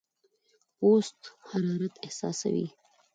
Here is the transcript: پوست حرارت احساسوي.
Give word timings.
پوست 0.77 1.19
حرارت 1.49 1.95
احساسوي. 2.05 2.67